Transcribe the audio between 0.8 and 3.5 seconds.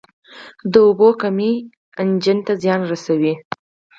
اوبو کمی انجن ته زیان رسوي.